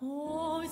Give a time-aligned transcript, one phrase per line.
[0.00, 0.62] Hello，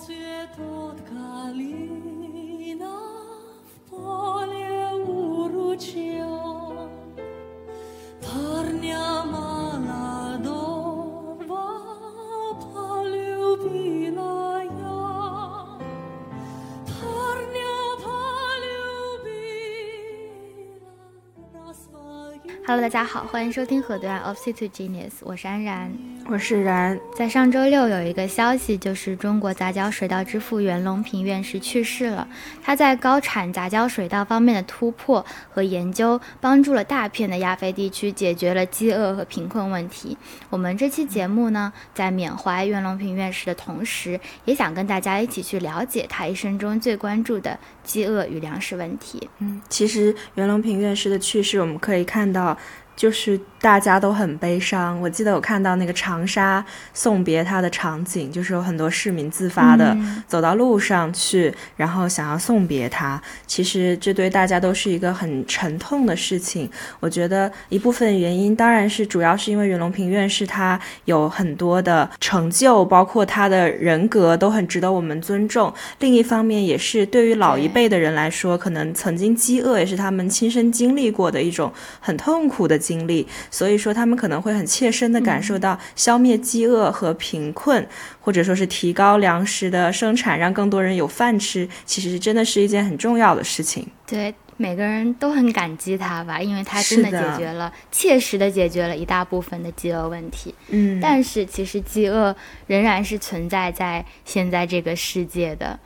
[22.81, 25.93] 大家好，欢迎收听河段 of City Genius，我是安然，
[26.29, 26.99] 我是然。
[27.15, 32.27] 在上周六有一个消息，就是中国杂交水稻之父袁隆平院士去世了。
[32.65, 40.19] 他在高产杂交水稻方面的突破和研究，帮助了大片的亚非地区解决了饥饿和贫困问题。
[40.51, 49.31] 我们这期节目呢，在缅怀袁隆平院士的同时，也想跟大家一起去了解他一生中最关注的饥饿与粮食问题。
[49.39, 52.57] 嗯，其实袁隆平院士的去世，我们可以看到。
[52.97, 55.01] 就是大家都很悲伤。
[55.01, 59.97] 我记得我看到那个长沙送别他的场景，就是有很多市民自发的
[60.29, 63.21] 走到路上去，然后想要送别他。
[63.45, 66.71] 其实这对大家都是一个很沉痛的事情。
[67.01, 75.75] 我觉得一部分原因当然是主要是因为袁隆平院士他有很多的成就，包括他的人格都很值得我们尊重。
[75.99, 82.77] 另一方面也是对于老一辈的人来说，可能曾经饥饿也是他们亲身经历过的一种很痛苦的。
[82.77, 83.27] 经历，
[83.57, 87.89] 所以说他们可能会很切身的感受到消灭饥饿和贫困，
[88.21, 93.89] 或者说是提高粮食的生产，让更多人有饭吃，其实真的是一件很重要的事情。
[94.07, 100.55] 对，每个人都很感激他吧，因为他真的解决了，切实的解决了一大部分的饥饿问题。
[100.69, 105.81] 嗯，但是其实饥饿仍然是存在在现在这个世界的。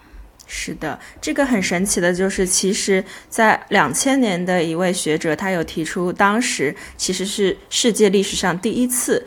[0.52, 9.24] 是的，这个很神奇的就是，其实，在两千年的一位学者，他有提出，当时其实是世界历史上第一次，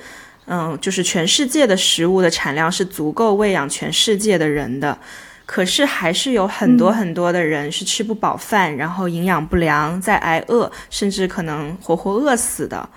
[0.48, 5.00] 嗯，就是全世界的食物的产量是足够喂养全世界的人的，
[5.46, 12.90] 可是还是有很多很多的人是吃不饱饭，然后营养不良，在挨饿，甚至可能活活饿死的。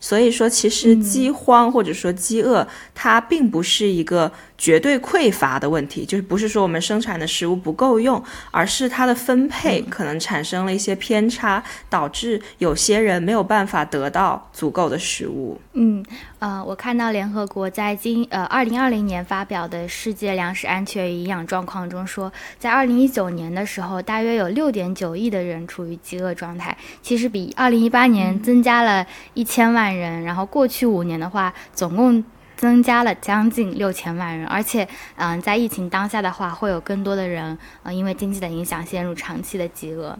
[0.00, 4.32] 所以说，其实饥荒或者说饥饿，它并不是一个。
[4.56, 15.60] 绝对匮乏的问题，就是不是说我们生产的食物不够用，而是它的分配可能产生了一些偏差，导致有些人没有办法得到足够的食物。
[15.72, 16.04] 嗯，
[16.38, 29.04] 呃，我看到联合国在今呃二零二零年发表的世界粮食安全与营养状况中说，在二零一九年的时候，大约有六点九亿的人处于饥饿状态，其实比二零一八年增加了
[29.34, 30.22] 一千万人。
[30.22, 32.24] 然后过去五年的话，总共。
[32.56, 40.18] 增加了将近六千万人，而且，嗯，在疫情当下的话，会有更多的人，嗯，因为经济的影响陷入长期的饥饿。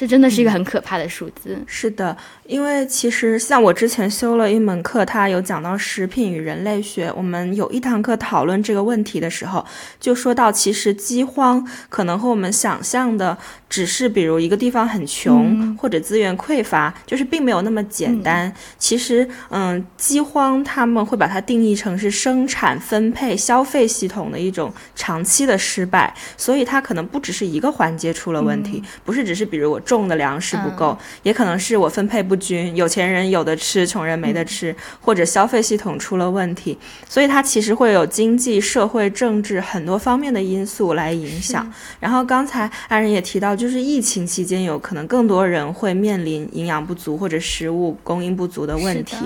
[0.00, 1.62] 这真的是一个很可怕的数字。
[1.66, 2.16] 是的，
[2.46, 7.12] 因为其实像我之前修了一门课，它有讲到食品与人类学。
[7.14, 9.62] 我们有一堂课讨论这个问题的时候，
[10.00, 13.36] 就说到，其实饥荒可能和我们想象的。
[13.68, 18.52] 只是比如一个地方很穷或者资源匮乏，就是并没有那么简单。
[18.78, 36.76] 其实，嗯，饥荒他们会把它定义成是生产、分配、消费系统的一种长期的失败，所以它可能不只是一个环节出了问题，不是只是比如我种的粮食不够，也可能是我分配不均，有钱人有的吃，穷人没得吃，或者消费系统出了问题。
[37.08, 41.72] 所以它其实会有经济社会政治很多方面的因素来影响。
[42.00, 43.50] 然后刚才安仁也提到。
[43.60, 49.16] 就是疫情期间，有可能更多人会面临营养不足或者食物供应不足的问题。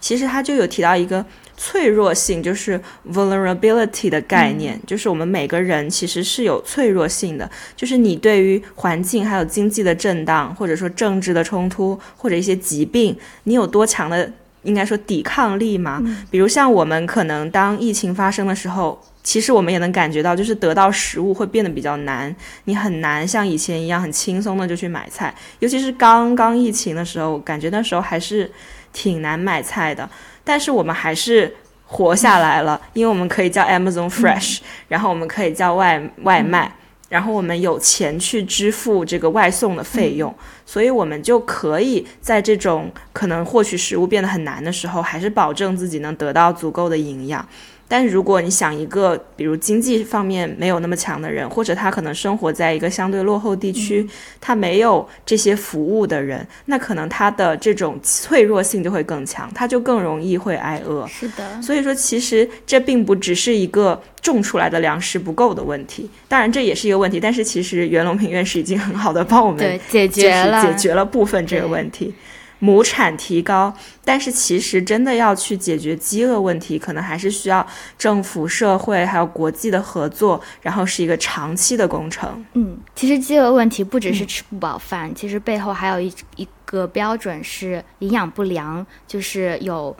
[0.00, 1.24] 其实他就有提到一个
[1.56, 2.80] 脆弱性，就是
[3.10, 7.50] vulnerability 的概念，就是我们每个人其实是有脆弱性的。
[7.74, 14.30] 就是你对于环境还有经济的震荡，或者说政治的冲突，或者一些疾病，你有多强的
[14.62, 16.02] 应该说抵抗力嘛？
[16.30, 19.02] 比如像我们可能当疫情发生的时候。
[19.26, 22.32] 其实我们也能感觉到，就是得到食物会变得比较难，
[22.66, 25.34] 你很难像以前一样很轻松的就去买菜。
[25.58, 28.48] 尤其是刚刚疫情的时候，感觉那时候还是
[28.92, 30.08] 挺难买菜的。
[30.44, 31.52] 但是我们还是
[31.86, 36.72] 活下来了，因为我们可以叫 Amazon Fresh，然后我们可以叫外外卖，
[37.08, 40.32] 然后我们有钱去支付这个外送的费用，
[40.64, 47.44] 所以我们就可以在这种可能获取食物变得很难的时候，还是保证自己能得到足够的营养。
[47.88, 54.06] 但如果你想一个，比如经济方面没有那么强的人，或者他可能生活在一个相对落后地区，
[54.40, 61.06] 他没有这些服务的人，那可能他的这种脆弱性就会更强，他就更容易会挨饿。
[61.06, 70.62] 是的，所以说其实这并不只是一个种出来的粮食不够的问题，当然这也是一个问题，但是其实袁隆平院士已经很好的帮我们解决了。
[70.62, 72.12] 解决了部分这个问题。
[72.58, 73.72] 亩产提高，
[74.04, 77.66] 但是其实真的要去解决饥饿问题，可能还是需要
[77.98, 82.44] 政府、社会还有国际的合作，然后是一个长期的工程。
[82.54, 89.96] 嗯，其实饥饿问题不只是吃不饱饭，其实背后还有一一个标准是营养不良，就是有。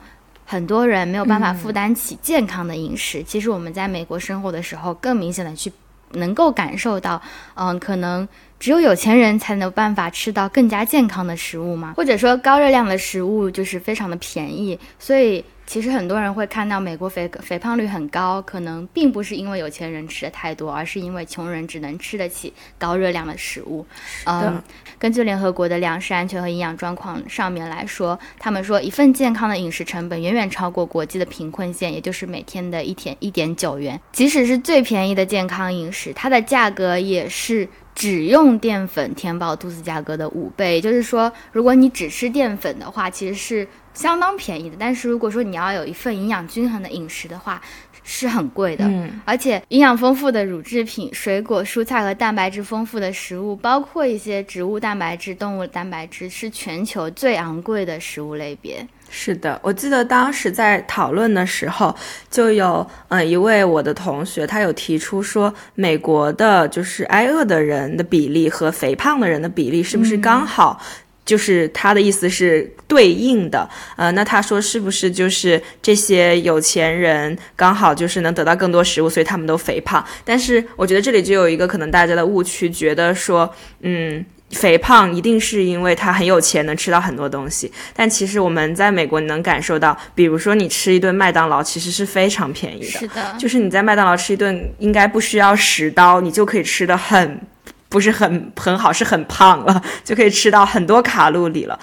[0.48, 3.20] 很多人没有办法负担起健康的饮食。
[3.20, 5.72] 其实我们在美国生活的时候，更明显的去
[6.12, 7.20] 能够感受到，
[7.54, 15.44] 嗯，可能只有有钱人才能办法吃到更加健康的食物吗，或者说高热量的食物就是非常的便宜，所以。
[15.68, 23.84] 其实很多人会看到美国肥肥胖率很高，可能并不是因为有钱人吃的太多，而是因为穷人只能吃得起高热量的食物。
[24.26, 24.62] 嗯，
[24.96, 34.00] 根据联合国的粮食安全和营养状况上面来说，他们说一份健康的饮食成本远远超过国际的贫困线，也就是每天的一天一点九元。
[34.12, 40.74] 即使是最便宜的健康饮食，它的价格也是只用淀粉填饱肚子价格的五倍。
[40.74, 43.66] 也就是说，如果你只吃淀粉的话，其实是。
[43.96, 47.58] 相当便宜的，但是如果说你要有一份营养均衡的饮食的话，
[48.02, 48.84] 是很贵的。
[48.84, 58.86] 嗯，而且营养丰富的乳制品、水果、蔬菜和蛋白质丰富的食物，包括一些植物蛋白质、动物蛋白质，是全球最昂贵的食物类别。
[59.08, 61.94] 是的，我记得当时在讨论的时候，
[62.30, 70.80] 就有嗯一位我的同学，他有提出说，美国的就是挨饿的人的比例和肥胖的人的比例是不是刚好？
[71.24, 80.04] 就是他的意思是对应的，呃，那他说是不是就是这些有钱人刚好就是能得到更多食物，所以他们都肥胖？
[80.24, 87.70] 但是我觉得这里就有一个可能大家的误区，觉得说，嗯，肥胖一定是因为他很有钱，能吃到很多东西。
[87.94, 97.40] 但其实我们在美国你能感受到，比如说你吃一顿麦当劳，其实是非常便宜的，是的，就是你在麦当劳吃一顿，应该不需要十刀，你就可以吃的很。
[97.88, 101.78] 不是很很好，是很胖了，就可以吃到很多卡路里了。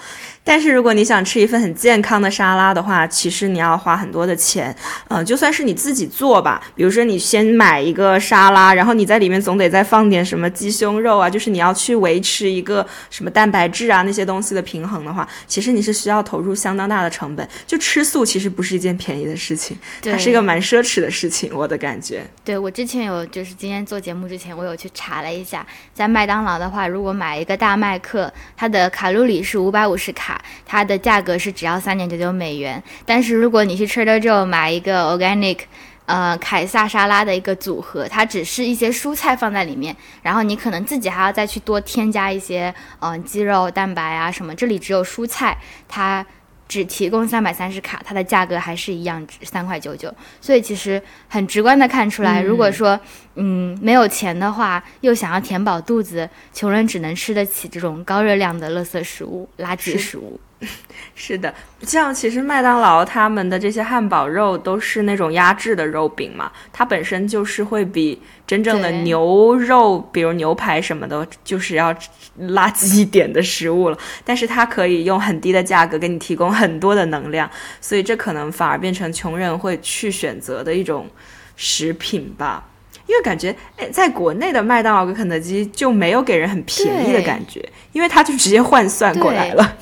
[0.45, 4.75] 但是如果你想吃一份很健康的沙拉的话，其实你要花很多的钱。
[5.07, 17.47] 嗯，就算是你自己做吧，比如说你先买一个沙拉，然后你在里面总得再放点什么鸡胸肉啊，就是你要去维持一个什么蛋白质啊那些东西的平衡的话，其实你是需要投入相当大的成本。
[17.65, 22.21] 就吃素其实不是一件便宜的事情，它是一个蛮奢侈的事情，我的感觉。
[22.43, 30.32] 对我之前有就是今天做节目之前，我有去查了一下，在麦当劳的话，如果买一个大麦克，它的卡路里是五百五十卡。
[30.65, 35.59] 它的价格是只要三点九九美元，但是如果你去 Trader Joe 买一个 organic，
[36.05, 45.57] 呃，凯撒沙拉的一个组合，它只是一些蔬菜放在里面，然后你可能自己还要再去多添加一些，嗯，鸡肉、蛋白啊什么，这里只有蔬菜，
[45.87, 46.25] 它。
[46.67, 50.13] 只提供三百三十卡，它的价格还是一样，三块九九。
[50.41, 52.99] 所以其实很直观的看出来，如果说
[53.35, 60.39] 嗯没有钱的话，又想要填饱肚子，穷人只能吃得起这种高热量的垃圾食物、垃圾食物。
[61.15, 71.93] 是的，像其实麦当劳他们的这些汉堡肉都是那种压制的肉饼嘛，它本身就是会比真正的牛肉，比如牛排什么的，就是要
[72.41, 73.97] 垃圾一点的食物了。
[74.25, 77.49] 但是它可以用很低的价格给你提供很多的能量，
[77.79, 81.07] 所以这可能反而变成穷人会去选择的一种
[81.55, 82.69] 食品吧。
[83.05, 89.77] 因为感觉，哎，在国内的麦当劳跟肯德基就没有给人很便宜的感觉，因为它就直接换算过来了。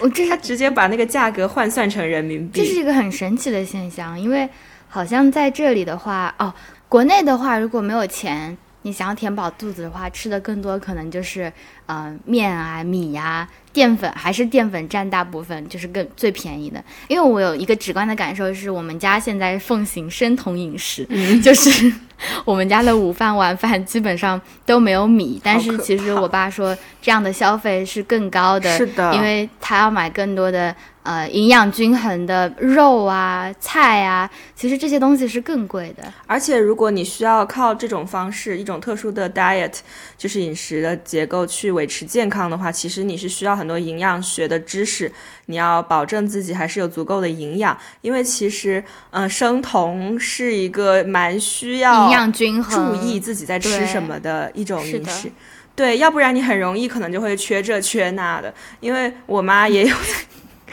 [0.00, 4.18] 我这他直接把那个价格换算成人民币，这是一个很神奇的现象。
[4.18, 4.48] 因为
[4.88, 6.52] 好像在这里的话，哦，
[6.88, 11.52] 国内的话，如果没有钱，你想要填饱肚子的话，吃的更多可能就是，
[11.86, 13.48] 嗯，面啊、米呀。
[13.72, 16.84] 淀粉还是淀粉占大部分，就是更最便宜的。
[17.08, 21.06] 因为我有一个直观的感受，是我们家现在奉行生酮饮食，
[21.40, 21.90] 就是
[22.44, 25.40] 我们家的午饭晚饭基本上都没有米。
[25.42, 36.12] 但是其实我爸说这样的消费是更高的，是的，因为他要买更多的呃营养均衡的肉啊、菜啊，其实这些东西是更贵的。
[36.26, 39.74] 而且如果你需要靠这种方式，一种特殊的 diet，
[40.18, 43.52] 就是饮食的结构去维持健康的话，其实你是需要。
[43.62, 45.12] 很多营养学的知识，
[45.46, 55.30] 你要保证自己还是有足够的营养，因为其实，嗯，生酮是一个蛮需要营养均衡、注意自己在吃什么的一种饮食，
[55.76, 58.52] 对，要不然你很容易可能就会缺这缺那的。
[58.80, 59.94] 因为我妈也有，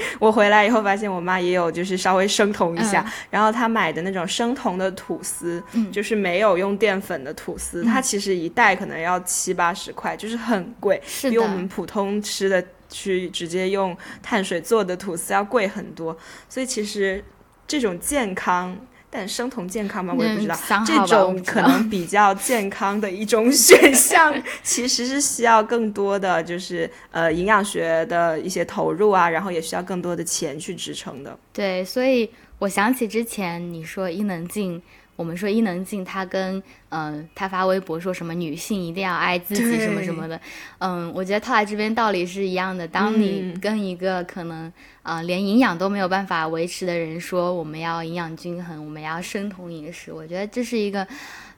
[0.19, 12.63] 我回来以后发现我妈也有，就是稍微生酮一下，然后她买的那种生酮的吐司，就是没有用淀粉的吐司，它其实一袋可能要七八十块，就是很贵，比我们普通吃的。
[12.91, 16.17] 去直接用碳水做的吐司要贵很多，
[16.49, 17.23] 所以其实
[17.67, 18.75] 这种健康
[19.09, 20.13] 但生酮健康吗？
[20.17, 20.55] 我也不知道。
[20.69, 31.37] 嗯这种可能比较健康的一种选项，其实是需要更多的就是呃营养学的一些投入啊，然后也需要更多的钱去支撑的。
[31.51, 34.81] 对，所以我想起之前你说伊能静。
[35.19, 40.39] 我们说伊能静，她跟嗯，她发微博说什么女性一定要爱自己什么什么的，
[40.77, 42.87] 嗯，我觉得套来这边道理是一样的。
[42.87, 44.71] 当你跟一个可能
[45.03, 51.05] 啊连营养都没有办法维持的人说我们要营养均衡，我们要生酮饮食，我觉得这是一个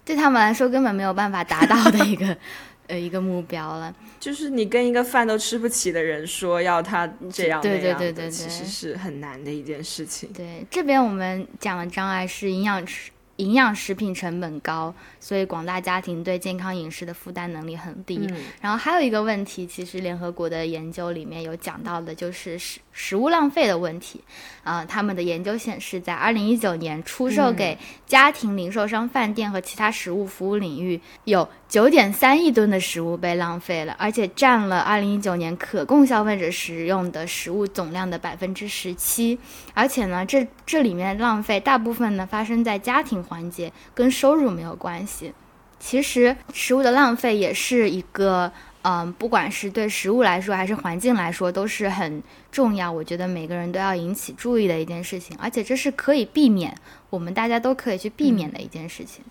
[0.03, 2.36] 对他们来说根本没有办法达到的一个
[2.89, 3.94] 呃一个目标了。
[4.20, 10.34] 就是你跟一个饭都吃不起的人说要他这样对对对对对，其实是很难的一件事情。
[10.34, 13.12] 对，这边我们讲的障碍是营养师。
[13.42, 18.20] 营养食品成本高，所以广大家庭对健康饮食的负担能力很低。
[18.30, 22.60] 嗯、然后还有一个问题，其实联合国的研究里面有讲到的，就是
[22.92, 24.24] 食食物浪费的问题。
[24.64, 39.38] 啊、呃，他们的研究显示，在二零一九年出售给家庭、零售商、饭店和其他食物服务领域，有九点三亿吨的食物被浪费了，而且占了二零一九年可供消费者食用的食物总量的百分之十七。
[39.74, 45.34] 而且呢，这这里面浪费大部分呢发生在家庭环节，跟收入没有关系。
[45.80, 52.22] 其实食物的浪费也是一个，嗯，不管是对食物来说还是环境来说，都是很
[52.52, 52.92] 重要。
[52.92, 56.76] 我觉得每个人都要引起注意的一件事情，而且这是可以避免，
[57.10, 59.24] 我们大家都可以去避免的一件事情。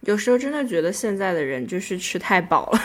[0.00, 2.80] 有时候真的觉得现在的人就是吃太饱了。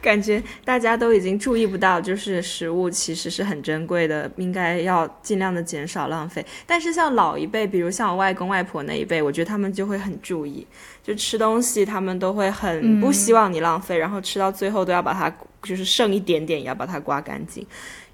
[0.02, 6.44] 感觉大家都已经注意不到，就是食物其实是很珍贵的，应该要尽量的减少浪费。
[6.66, 10.66] 但是像老一辈，比如像我外公外婆那一辈，我觉得他们就会很注意，
[11.02, 15.30] 就吃东西他们都会很不希望你浪费，然后吃到最后都要把它
[15.62, 17.66] 就是剩一点点也要把它刮干净，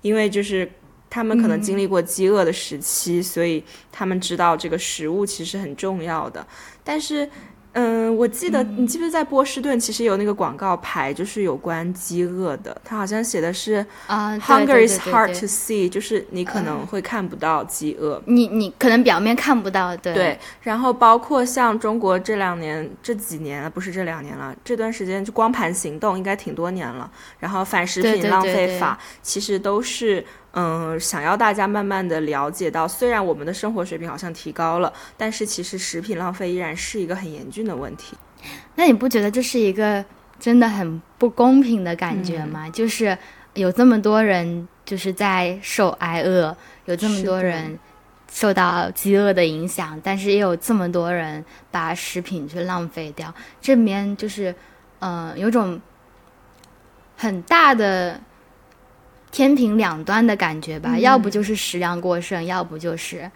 [0.02, 0.68] 因为就是
[1.08, 3.62] 他们可能经历过饥饿的时期，所以
[3.92, 6.46] 他们知道这个食物其实很重要的，
[6.82, 7.30] 但是。
[7.78, 20.38] 嗯，我记得你记不记得在波士顿其实有那个广告牌，就是有关饥饿的，它好像写的是啊，Hunger is hard to see，就是你可能会看不到饥饿，你你可能表面看不到，对对。
[20.62, 30.24] 然后包括像中国这两年这几年不是这两年了，这段时间就光盘行动应该挺多年了，然后反食品浪费法其实都是。
[30.58, 38.16] 嗯，想要大家慢慢的了解到，虽然我们的生活水平好像提高了，但是其实食品浪费依然是一个很严峻的问题。
[38.74, 40.02] 那你不觉得这是一个
[40.40, 42.62] 真的很不公平的感觉吗？
[42.68, 43.18] 嗯、就是
[43.52, 47.78] 有这么多人就是在受挨饿，有这么多人
[48.32, 54.54] 受到饥饿的影响，但是也有这么多人把食品去浪费掉，这边就是
[55.00, 55.78] 嗯、呃，有种
[57.14, 58.18] 很大的。
[59.30, 63.30] 天平两端的感觉吧，嗯、要不就是食量过剩，要不就是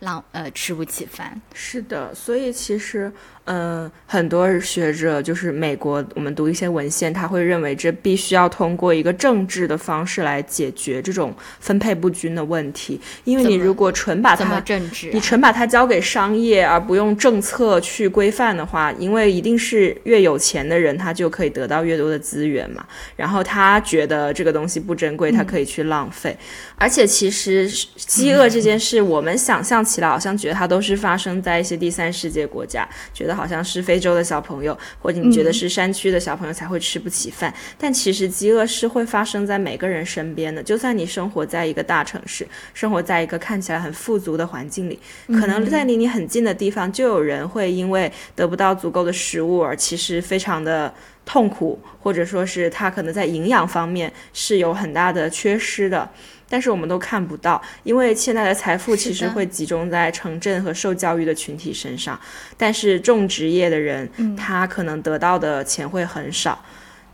[0.00, 1.40] 浪呃吃不起饭。
[1.54, 3.12] 是的，所以其实
[3.44, 13.00] 嗯、呃，很多学者就是美国，我们读一些文献，他会认为这必须要通过一个政治的方式来解决这种分配不均的问题。
[13.24, 22.84] 因为你如果纯把它政治、啊，你纯把它交给商业，而不用政策去规范的话，因为一定是越有钱的人，他就可以得到越多的资源嘛。
[23.16, 26.30] 然后他觉得这个东西不珍贵，他可以去浪费。
[26.30, 37.50] 嗯、而且其实饥饿这件事，我们想象起来好像觉得它都是发生在一些第三世界国家，觉得好像是非洲的小朋友，或者你觉得是山区的小朋友才会吃不起饭。
[37.50, 50.92] 嗯、但其实饥饿是会发生在每个人身边的，就算你生活在一个大城市，生活在一个看起来很富足的环境里，可能在离你很近的地方，就有人会因为得不到足够的食物而其实非常的
[51.24, 56.08] 痛苦，或者说是他可能在营养方面是有很大的缺失的。
[56.52, 62.18] 但是我们都看不到，因为现在的财富其实会集中在城镇和受教育的群体身上，
[62.56, 66.60] 但是种植业的人，嗯、他可能得到的钱会很少，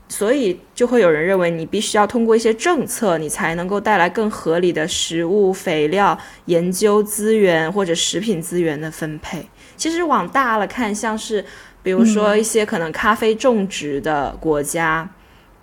[0.09, 9.47] 所以就会有人认为你必须要通过一些政策，你才能够带来更合理的食物、肥料、研究资源或者食品资源的分配。
[9.77, 11.45] 其实往大了看，像是
[11.83, 15.07] 比如说一些可能咖啡种植的国家。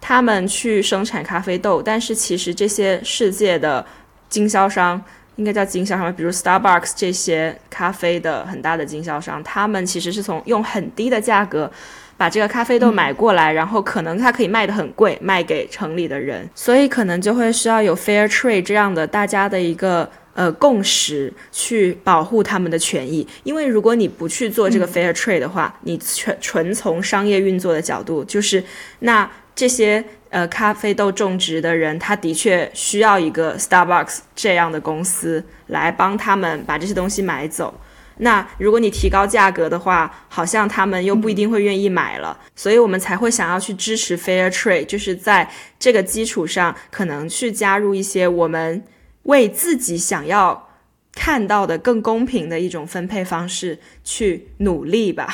[0.05, 3.85] 他们去生产咖啡豆，但是其实这些世界的
[4.27, 5.01] 经销商
[5.37, 11.71] 应该叫经销商，比如 Starbucks 这些咖啡的很大的经销商，他们其实是从用很低的价格
[12.17, 20.09] 把这个咖啡豆买过来，嗯、然后可能它可以卖得很贵，卖给城里的人，所以可能就会需要有 fair trade 这样的大家的一个。
[20.35, 28.63] 呃，共识去保护他们的权益，因为如果你不去做这个 fair trade 的话，嗯、你纯纯从商业运作的角度，就是
[29.01, 37.79] 那这些呃咖啡豆种植的人，他的确需要一个 Starbucks 这样的公司来帮他们把这些东西买走。
[38.17, 48.83] 那如果你提高价格的话，好像他们又不一定会愿意买了，所以我们才会想要去支持 fair trade，就是在这个基础上，可能去加入一些我们
[49.23, 50.69] 为自己想要。
[51.15, 55.31] 看到的更公平的一种分配方式去努力吧。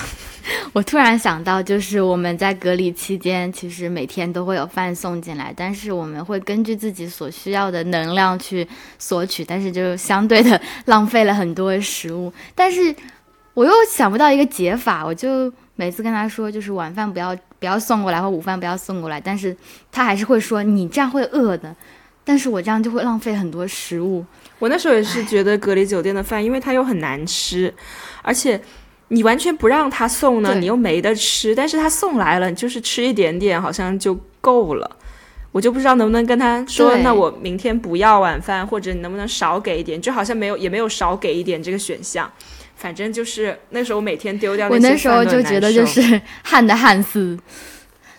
[0.71, 8.67] 我突然想到，就是我们在隔离期间，其实每天都会有饭送进来，但是我们会根据自己所需要的能量去
[8.99, 12.31] 索取，但是就相对的 浪费了很多食物。
[12.53, 12.95] 但是
[13.55, 19.55] 我又想不到一个解法，我就每次跟他说，就是晚饭不要不要送过来，或午饭不要送过来，但是
[19.91, 21.75] 他还是会说你这样会饿的，
[22.23, 24.23] 但是我这样就会浪费很多食物。
[24.59, 27.73] 我那时候也是觉得隔离酒店的饭，因为它又很难吃，
[28.21, 28.61] 而且
[29.09, 31.53] 你完全不让他送呢，你又没得吃。
[31.53, 34.89] 但是他送来了，你就是吃一点点，好像就够了。
[35.51, 40.01] 我就不知道能不能跟他说，那我明天不要晚饭，或者你能不能少给一点？
[40.01, 42.31] 就好像没有，也没有少给一点这个选项。
[42.75, 44.69] 反正就是那时候每天丢掉。
[44.69, 47.37] 我那时候就觉得就是旱的旱死，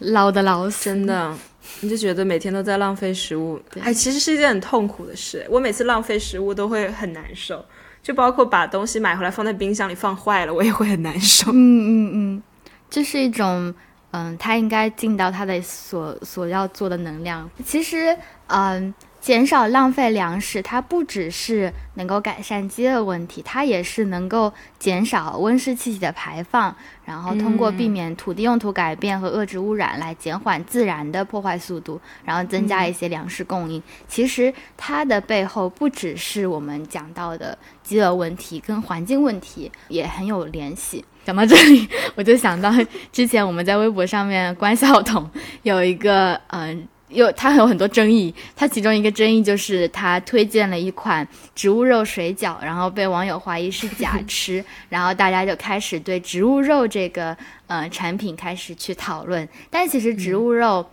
[0.01, 1.35] 捞的捞死，真的。
[1.83, 5.47] 你就觉得每天都在浪费食物，哎，其实是一件很痛苦的事。
[5.49, 7.65] 我每次浪费食物都会很难受，
[8.03, 11.51] 就包括把东西买回来放在冰箱里放坏了，我也会很难受。
[11.51, 12.43] 嗯嗯嗯，
[12.89, 13.75] 这是一种，
[14.11, 17.49] 嗯，他应该尽到他的所所要做的能量。
[17.65, 18.17] 其实，
[18.47, 18.95] 嗯。
[19.21, 26.75] 减少浪费粮食，它不只是能够改善饥饿问题，它也是能够减少温室气体的排放，
[27.05, 33.83] 然后通过避免土地用途改变和遏制污染来减缓自然的破坏速度，然后增加一些粮食供应。
[34.09, 41.05] 其实它的背后不只是我们讲到的饥饿问题，跟环境问题也很有联系。
[41.27, 42.73] 讲到这里，我就想到
[43.13, 45.31] 之前我们在微博上面关晓彤
[45.63, 46.89] 有一个嗯。
[47.11, 57.37] 有它有很多争议，它其中一个争议就是他推荐了一款植物肉水饺，然后被网友怀疑是假 吃，然后大家就开始对植物肉这个
[57.67, 60.87] 呃产品开始去讨论，但其实植物肉。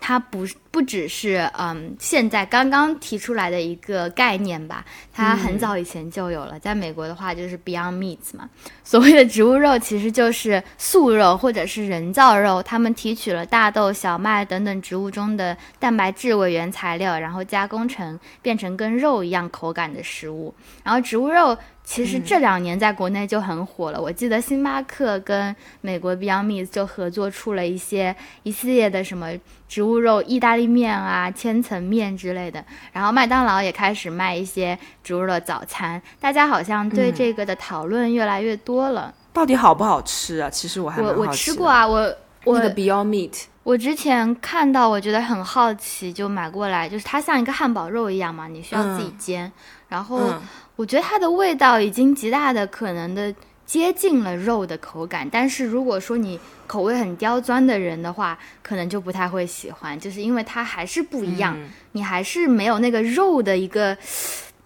[0.00, 6.58] 它不不只是嗯，现在刚刚提出来的一个概念吧，它很早以前就有了。
[6.58, 8.48] 在美国的话，就是 Beyond Meat 嘛。
[8.84, 20.54] 所谓的植物肉，其实就是素肉或者是人造肉，他们提取了大豆、小麦等等植物中的蛋白质为原材料，然后加工成变成跟肉一样口感的食物。
[20.82, 21.56] 然后植物肉。
[21.88, 23.98] 其实这两年在国内就很火了。
[23.98, 29.28] 我记得星巴克跟美国 Beyond Meat 就合作出了一些一系列的什么
[29.66, 32.62] 植物肉意大利面啊、千层面之类的。
[32.92, 36.00] 然后麦当劳也开始卖一些植物肉早餐。
[36.20, 39.14] 大家好像对这个的讨论越来越多了。
[39.32, 40.50] 到底好不好吃啊？
[40.50, 46.88] 其实我还我我吃过啊，我我的 Beyond Meat，我之前看到我觉得很好奇，就买过来。
[46.88, 49.52] 就是它像一个汉堡肉一样嘛，你需要自己煎，
[49.90, 50.32] 然后。
[50.76, 53.34] 我觉得它的味道已经极大的可能的
[53.66, 61.58] 接近了肉的口感，但是如果说你口味很刁钻的人的话，可能就不太会喜欢，就是因为它还是不一样，
[61.92, 63.94] 你还是没有那个肉的一个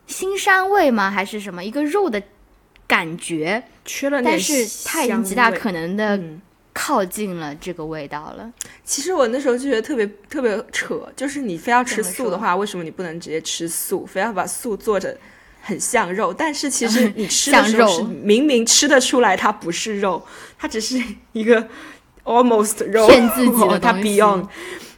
[0.06, 1.10] 腥膻味吗？
[1.10, 2.22] 还是什么一个肉的
[2.86, 3.64] 感觉？
[3.86, 4.52] 缺了但是
[4.84, 6.20] 它已经极大可能的
[6.72, 8.50] 靠近了这个味道了。
[8.84, 15.16] 其实我那时候就觉得特别特别扯，就是你非要吃素的话，为什么你不能直接吃素，非要把素做着？
[15.64, 20.20] 很像肉，但是其实你吃的时候是明明吃得出来它不是肉，
[20.58, 21.68] 它只是一个
[22.24, 24.44] almost 肉，骗自己的 它 beyond，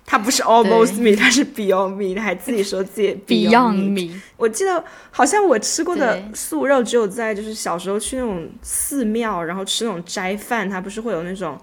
[0.07, 4.21] 它不是 almost me，它是 beyond me，还自己说自己 beyond me。
[4.37, 11.59] 我记得好像我吃过的素肉只有在就是小时候去那种寺庙，然后吃那种斋饭，它不是会有那种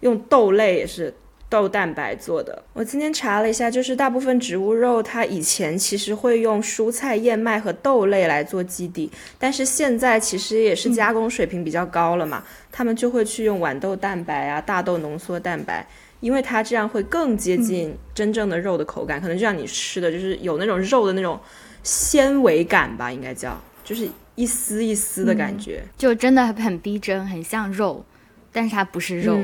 [0.00, 1.14] 用豆类也是。
[1.48, 15.86] 豆蛋白做的，我今天查了一下，就是大部分植物肉，它以前其实会用蔬菜、燕麦和豆类来做基底，但是现在其实也是加工水平比较高了嘛，他们就会去用豌豆蛋白啊、大豆浓缩蛋白，
[16.20, 21.38] 因为它这样会更接近真正的肉的口感，可能就像你吃的，就是有那种肉的那种
[21.82, 28.04] 纤维感吧，应该叫，就是一丝一丝的感觉，就真的很逼真，很像肉。
[28.52, 29.38] 但是它不是肉，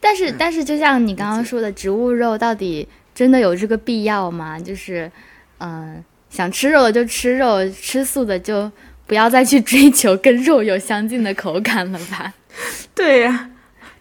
[0.00, 4.60] 但是但是就像你刚刚说的，植物肉到底真的有这个必要吗？
[4.60, 5.10] 就是，
[5.60, 8.70] 嗯，想吃肉的就吃肉，吃素的就
[9.06, 12.34] 不要再去追求跟肉有相近的口感了吧？
[12.94, 13.49] 对呀。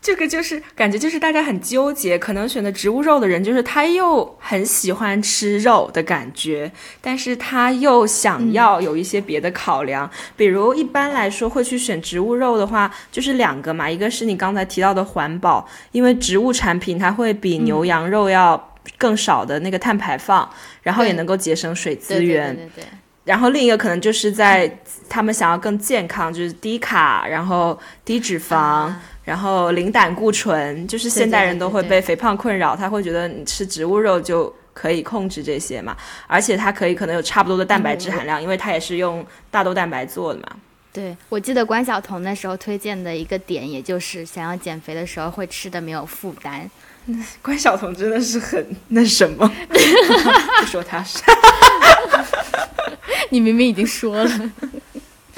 [0.02, 20.50] 这个就是感觉，就是大家很纠结，可能选择植物肉的人，就是他又很喜欢吃肉的感觉，但是他又想要有一些别的考量，比如一般来说会去选植物肉的话，就是两个嘛，一个是你刚才提到的环保，因为植物产品它会比牛羊肉要更少的那个碳排放，
[20.82, 22.56] 然后也能够节省水资源。
[22.56, 22.86] 对对
[23.26, 28.92] 然后另一个可能就是在他们想要更健康，就是低卡，然后低脂肪，
[29.30, 40.48] 然后零胆固醇，就是现代人都会被肥胖困扰，他会觉得你吃植物肉就可以控制这些嘛，而且它可以可能有差不多的蛋白质含量，因为它也是用大豆蛋白做的嘛。
[40.92, 46.68] 对，我记得关晓彤那时候推荐的一个点，也就是想要减肥的时候会吃的没有负担。
[47.44, 49.48] 关晓彤真的是很 那什么，
[50.60, 51.20] 不说他是，
[53.30, 54.32] 你明明已经说了。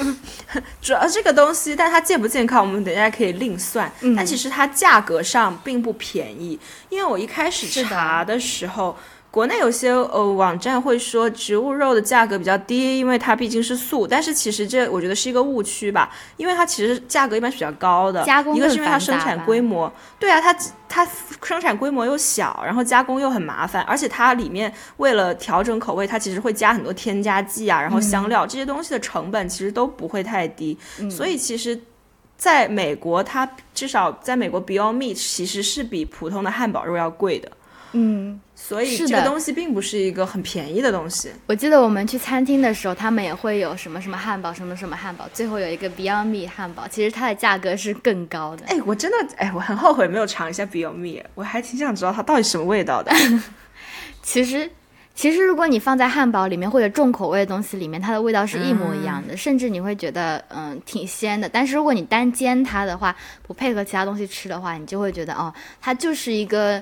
[0.82, 3.92] 主要这个东西，但它健不健康，我们等一下可以另算。
[4.16, 6.60] 但其实它价格上并不便宜，
[6.90, 8.98] 因为我一开始查的时候。
[9.32, 14.06] 国内有些呃网站会说植物肉的价格比较低，因为它毕竟是素。
[14.06, 18.22] 但是其实这我觉得是一个误区吧，因为它其实价格一般是比较高的。
[18.26, 19.90] 加工一个是因为它生产规模，
[20.20, 20.54] 对啊，它
[20.90, 21.08] 它
[21.42, 30.78] 生产规模又小，然后加工又很麻烦，而且它里面为了调整口味，它其实会加很多添加剂啊，然后香料这些东西的成本其实都不会太低。
[31.10, 31.80] 所以其实
[32.36, 37.50] 在美国，它至少在美国，Beyond Meat 其实是比普通的汉堡肉要贵的。
[37.94, 38.42] 嗯。
[38.64, 41.30] 所以这个东西并不是一个很便宜的东西。
[41.48, 48.66] 我记得我们去餐厅的时候，他们也会有什么什么汉堡，什么什么汉堡，最后有一个 Beyond Meat 汉堡，其实它的价格是更高的。
[48.68, 53.12] 哎，我真的哎，我很后悔没有尝一下 Beyond Meat，我还挺想知道它到底什么味道的。
[54.24, 54.70] 其实，
[55.16, 61.50] 其实如果你放在汉堡里面或者重口味的东西里面，它的味道是一模一样的，甚至你会觉得嗯挺鲜的。
[61.50, 63.14] 但是如果你单煎它的话，
[63.46, 66.82] 不配合其他东西吃的话，你就会觉得哦，它就是一个。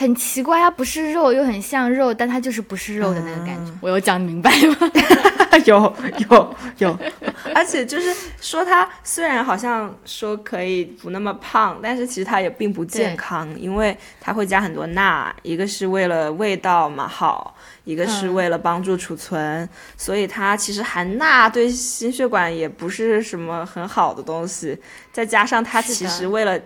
[0.00, 3.70] 很奇怪，它不是肉，又很像肉，但它就是不是肉的那个感觉。
[3.82, 4.90] 我有讲明白吗？
[5.66, 5.94] 有
[6.30, 6.98] 有有，
[7.54, 8.10] 而且就是
[8.40, 24.78] 说，它虽然好像说可以不那么胖，但是其实它也并不健康，因为它会加很多钠，一个是为了味道嘛好，一个是为了帮助储存，所以它其实含钠对心血管也不是什么很好的东西。
[25.12, 26.58] 再加上它其实为了。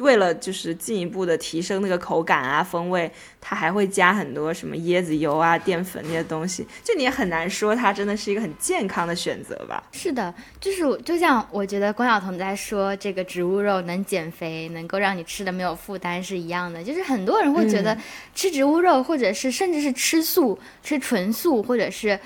[0.00, 3.10] 为了就是进一步的提升那个口感啊风味，
[3.40, 9.82] 它还会加很多什么椰子油啊淀粉那些东西，就你也很难说它真的是一个很健康的选择吧？
[9.92, 17.96] 是的，就是就像我觉得关晓彤在说这个植物肉能减肥，能够让你吃的没有负担是一样的，就是很多人会觉得
[18.34, 22.18] 吃植物肉或者是甚至是吃素、吃纯素或者是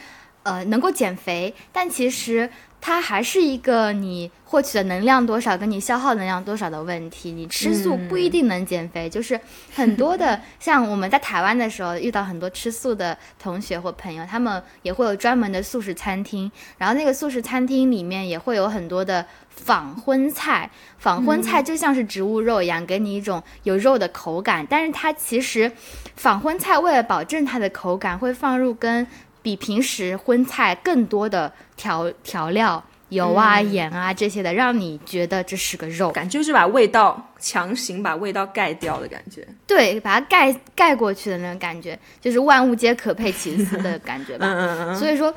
[0.44, 2.48] 呃能够减肥，但其实。
[2.87, 7.33] 它还是一个你获取的能量多少跟你消耗能量多少的问题。
[7.33, 9.38] 你吃素不一定能减肥，就是
[9.75, 25.73] 很多的， 像我们在台湾的时候遇到很多吃素的同学或朋友，他们也会有专门的素食餐厅，然后那个素食餐厅里面也会有很多的仿荤菜，仿荤菜就像是植物肉一样，给你一种有肉的口感，但是它其实
[26.14, 29.05] 仿荤菜为了保证它的口感，会放入跟。
[29.45, 39.47] 比平时荤菜更多的调调料、油啊、盐啊这些的，让你觉得这是个肉，感觉就是把味道强行把味道盖掉的感觉。
[39.67, 44.47] 对，把它盖盖过去的那种感觉，就是万物皆可配其斯的感觉吧。
[44.51, 44.97] 嗯嗯嗯。
[44.97, 45.33] 所以说，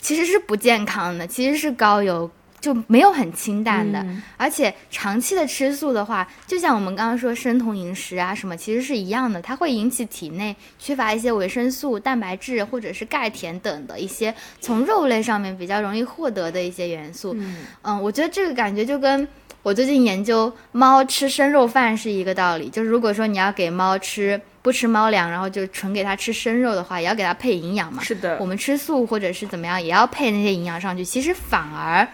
[0.00, 2.30] 其实是不健康的，其实是高油。
[2.60, 4.04] 就没有很清淡的，
[4.36, 17.36] 而且长期的吃素的话，就像我们刚刚说生酮饮食啊什么，其实是一样的，它会引起体内缺乏一些维生素、蛋白质或者是钙、铁等的一些从肉类上面比较容易获得的一些元素。
[17.82, 19.26] 嗯，我觉得这个感觉就跟
[19.62, 28.02] 我最近研究猫吃生肉饭是一个道理，就是如果说你要给猫吃不吃猫粮，然后就纯给它吃生肉的话，也要给它配营养嘛。
[28.02, 32.06] 是的，我们吃素或者是怎么样，也要配那些营养上去，其实反而。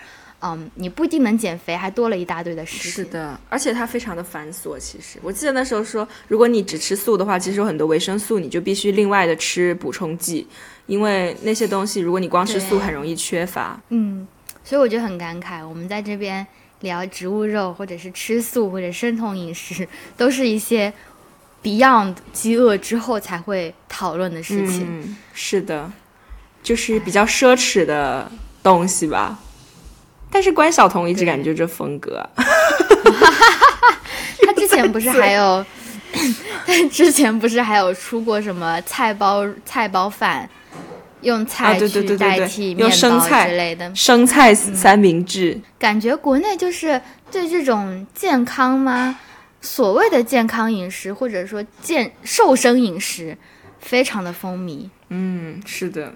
[0.47, 2.91] 嗯，你不一定能减肥，还多了一大堆的事情。
[2.91, 4.79] 是的，而且它非常的繁琐。
[4.79, 10.47] 其实我记得那时候说，如果你只吃素的话，其实有很多维生素，你就必须另外的吃补充剂，
[10.85, 13.81] 因为那些东西如果你光吃素，很容易缺乏。
[13.89, 14.29] 嗯，
[14.63, 16.47] 所以我就很感慨，我们在这边
[16.81, 20.93] 聊植物肉，或者是吃素，或者生酮饮食，都是一些
[21.63, 24.87] Beyond 饥饿之后才会讨论的事情。
[24.87, 25.91] 嗯，是的，
[26.63, 28.31] 就是比较奢侈的
[28.63, 29.39] 东西吧。
[30.35, 32.29] 但是关晓彤一直感觉这风格，
[34.45, 35.65] 他之前不是还有，
[36.67, 40.51] 他之前不是还有出过什么菜包菜包饭，
[41.21, 45.61] 用菜去代替面包之类的生菜三明治。
[45.79, 49.17] 感觉国内就是对这种健康吗？
[49.61, 53.39] 所谓的健康饮食或者说健瘦身饮食，
[53.79, 54.89] 非常的风靡。
[55.11, 56.13] 嗯，是的，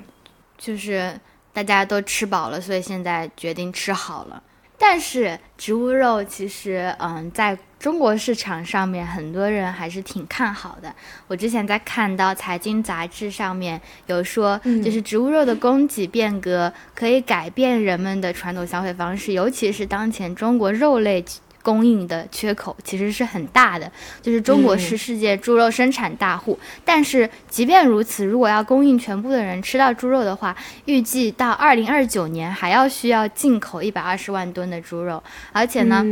[0.58, 1.20] 就是。
[1.64, 4.42] 大家都吃饱了，所以现在决定吃好了。
[4.78, 10.94] 但是植物肉其实，嗯，在中国市场上面，很多人还是挺看好的。
[11.26, 21.24] 我之前在看到财经杂志上面有说，就是植物肉的供给变革可以改变人们的传统消费方式，尤其是当前中国肉类。
[21.68, 36.02] 供应的缺口其实是很大的，就是中国是世界猪肉生产大户，但是即便如此，如果要供应全部的人吃到猪肉的话，预计到二零二九年还要需要进口一百二十万吨的猪肉，而且呢，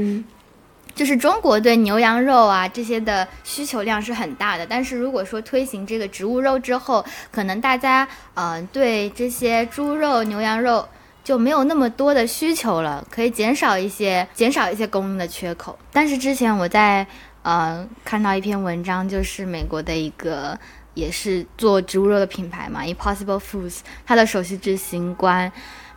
[0.95, 10.87] 就是中国对牛羊肉啊这些的需求量是很大的，但是如果说推行这个植物肉之后，可能大家嗯对这些猪肉、牛羊肉。
[11.27, 15.77] 就没有那么多的需求了，可以减少一些减少一些供应的缺口。
[15.93, 17.05] 但是之前我在
[17.43, 20.57] 呃看到一篇文章，就是美国的一个
[20.95, 25.51] 也是做植物肉的品牌嘛，Impossible Foods，它的首席执行官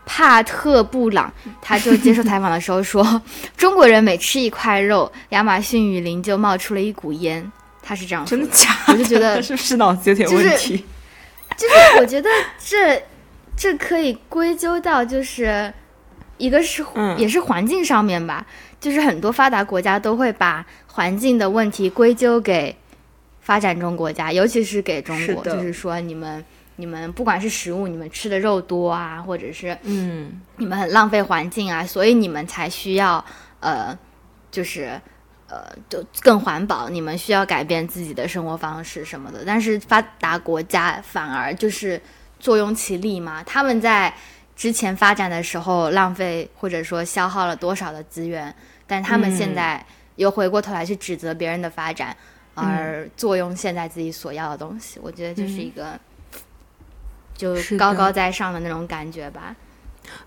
[0.04, 3.22] 帕特布朗他就接受采访的时候说，
[3.56, 7.52] 中国人每吃一块肉，亚马逊雨林就冒出了一股烟。
[7.84, 8.76] 他是这样说，真的假？
[8.88, 10.84] 我就觉得是不是脑子有点问题？
[11.56, 13.00] 就是我觉得这。
[13.60, 15.74] 这可以归咎到，就是
[16.38, 16.82] 一个是
[17.18, 18.48] 也是环境上面吧，
[18.80, 22.74] 就是很多发达国家都会把环境的问题归咎给
[23.42, 26.42] 发展中国家，尤其是给中国，就是说你们
[26.78, 33.24] 你们不管是食物，你们吃的肉多啊，或者是嗯，你们很浪费环境啊，所以你们才需要
[33.60, 33.94] 呃，
[34.50, 34.98] 就是
[35.50, 42.02] 呃，就更环保，你们需要改变自己的生活方式什么的，但是发达国家反而就是。
[42.40, 43.44] 坐拥其利嘛？
[43.44, 44.14] 他们在
[44.56, 48.54] 之前发展的时候浪费或者说消耗了多少的资源，
[48.88, 52.16] 但他们现在又回过头来去指责别人的发展，
[52.56, 55.00] 而坐拥现在自己所要的东西。
[55.02, 56.00] 我觉得就是一个
[57.36, 59.56] 就高高在上的那种感觉吧。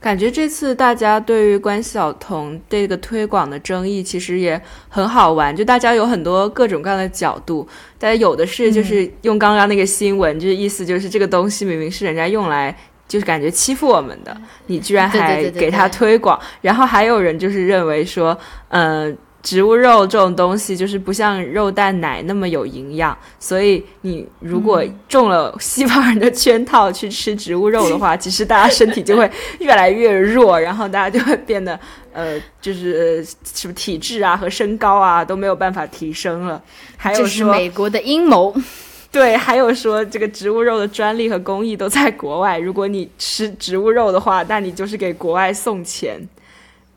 [0.00, 7.66] 感觉这次大家对于关晓彤这个推广的争议其实也很好玩，就大家有很多各种各样的角度，
[7.98, 18.36] 大家有的是就是用刚刚那个新闻，就是意思就是这个东西明明是人家用来就是感觉欺负我们的，你居然还给他推广，然后还有人就是认为说，
[18.68, 19.16] 嗯。
[19.42, 29.28] 植物肉这种东西就是不像肉蛋奶那么有营养，所以你如果中了西方人的圈套去吃植物肉的话， 其实大家身体就会
[29.58, 31.78] 越来越弱，然后大家就会变得
[32.12, 36.62] 呃，就是什么体质啊和身高啊都没有办法提升了。
[36.96, 38.54] 还有说美国的阴谋，
[39.10, 46.20] 对，还有说这个植物肉的专利和工艺都在国外，如果你吃植物肉的话，那你就是给国外送钱，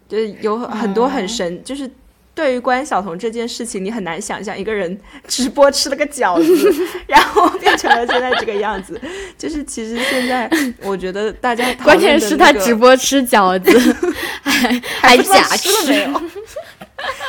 [0.08, 1.90] 就是有很多很神，就是。
[2.36, 6.74] 对于关晓彤这件事情，你很难想象一个人直播吃了个饺子，
[7.08, 9.00] 然后变成了现在这个样子。
[9.38, 10.50] 就是其实现在，
[10.82, 13.96] 我觉得大家关键是他直播吃饺子，
[14.44, 16.22] 还 还假吃了没有？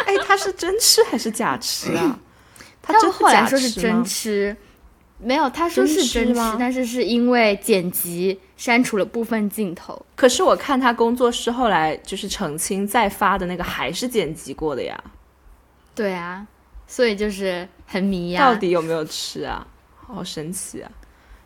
[0.06, 2.18] 哎，他是真吃还是假吃啊？
[2.82, 4.56] 他后来说是真吃。
[5.18, 10.04] 没有，他说是真吃，但是是因为剪辑删除了部分镜头。
[10.14, 15.02] 可是我看他工作室后来就是澄清再发的那个还是剪辑过的呀。
[15.94, 16.46] 对啊，
[16.86, 18.40] 所以就是很迷呀。
[18.40, 19.66] 到底有没有吃啊？
[20.06, 20.90] 好神奇啊！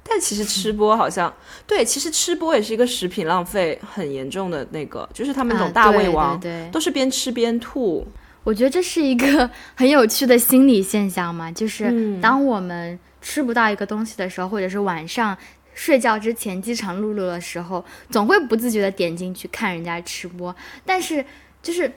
[0.02, 1.32] 但其实吃播好像
[1.64, 8.04] 对，其实吃播也是一个食品浪费很严重的那个，就是他们那种大胃王，对，都是边吃边吐。
[8.42, 12.98] 我觉得这是一个 很有趣的心理现象嘛，就是当我们。
[13.20, 15.36] 吃不到一个东西的时候，或者是晚上
[15.74, 20.54] 睡觉之前饥肠辘辘的时候，总会不自觉的点进去看人家吃播，
[20.84, 21.24] 但是
[21.62, 21.92] 就是。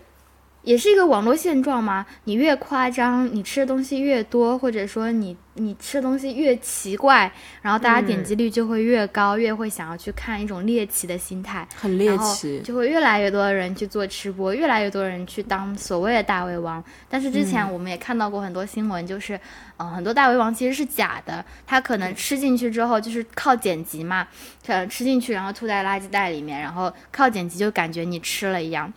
[0.63, 2.05] 也是一个网络现状嘛？
[2.23, 7.29] 你越夸张，你吃的东西越多，或者说你你吃的东西越奇怪，
[7.61, 16.81] 然后大家点击率就会越高，越会想要去看一种猎奇的心态，很猎奇，就会越来越多的人去做吃播，越来越多人去当所谓的大胃王。
[17.09, 19.37] 但是之前我们也看到过很多新闻，就是
[19.77, 24.25] 嗯，很多大胃王其实是假的，他可能吃进去之后就是靠剪辑嘛，
[24.67, 28.91] 呃，吃进去然后吐在垃圾袋里面，然后靠剪辑就感觉你吃了一样。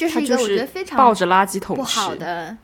[0.00, 2.56] 这是一个我觉得非常抱着垃圾桶不好的，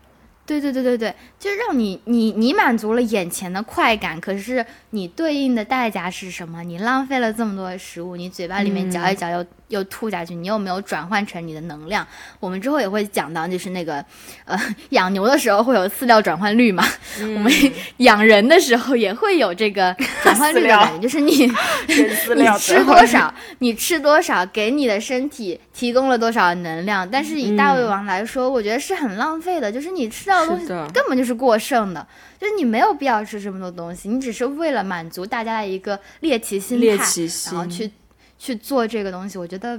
[0.46, 6.62] 对对对对对，就让你你你满足了眼前的快感，可是你对应的代价是什么？
[6.62, 9.44] 你浪费了这么多的食物，你嘴巴里面嚼一嚼又。
[9.68, 12.06] 又吐下去，你又没有转换成你的能量。
[12.40, 14.04] 我们之后也会讲到，就是那个，
[14.44, 14.58] 呃，
[14.90, 16.84] 养牛的时候会有饲料转换率嘛？
[17.20, 17.52] 我们
[17.98, 21.46] 养人的时候也会有这个 转换率的感觉，就是你
[21.88, 27.08] 你吃多少，你吃多少，给你的身体提供了多少能量。
[27.10, 32.06] 但是以大胃王来说，我觉得是很浪费的，就是你吃到的东西根本就是过剩的，
[32.40, 37.04] 就是你没有必要吃这么多东西，你只是为了满足大家的一个猎奇心态，
[37.52, 37.90] 然后去。
[38.38, 39.78] 去做这个东西，我觉得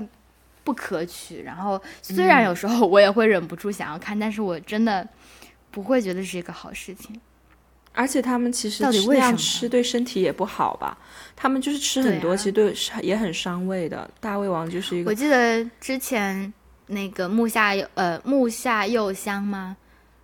[0.64, 1.42] 不可取。
[1.42, 5.08] 然后虽然有时候我也会忍不住想要看，但是我真的
[5.72, 7.20] 不会觉得是一个好事情。
[7.94, 10.96] 而且他们其实到底为什么吃对身体也不好吧？
[11.36, 14.08] 他们就是吃很多，对啊其实对也很伤胃的。
[14.20, 16.54] 大胃王就是一个我，记得之前
[16.86, 19.76] 那个木下佑呃木下佑香吗？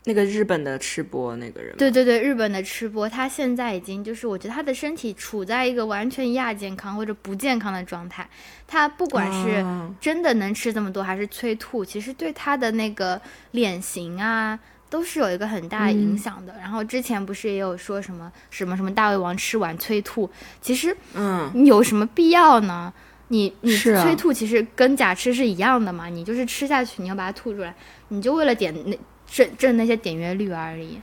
[0.06, 8.28] 那个日本的吃播那个人，对对对，日本的吃播，他现在已经就是我觉得他的身体处在一个完全亚健康或者不健康的状态。
[8.68, 16.54] 他不管是啊真的能吃这么多，还是催吐，其实对他的那个脸型啊，都是有一个很大影响的。
[16.60, 22.94] 然后之前不是也有说什么什么什么大胃王吃完催吐，其实嗯，你有什么必要呢？
[23.30, 27.74] 你你催吐其实跟假吃是一样的嘛，你就是吃下去，你要把它吐出来，
[28.10, 28.96] 你就为了点那
[29.34, 31.02] 挣挣那些点阅率而已。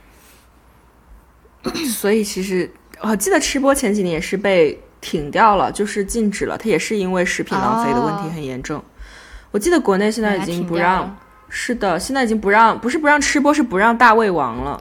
[1.88, 6.56] 所以其实我记得吃播前几年也是被停掉了，就是禁止了。
[6.56, 8.80] 它也是因为食品浪费的问题哦很严重。
[9.50, 14.80] 我记得国内现在已经不让，是的，现在已经不让，不是不让吃播，是不让大胃王了。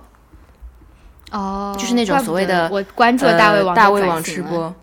[1.32, 4.74] 哦，就是那种所谓的我关注了大胃王、呃、大胃王吃，播，